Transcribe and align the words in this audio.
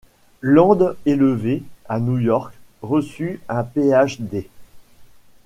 Landes 0.41 0.95
élevé 1.05 1.61
à 1.87 1.99
New 1.99 2.17
York, 2.17 2.55
reçut 2.81 3.39
un 3.47 3.63
Ph.D. 3.63 4.49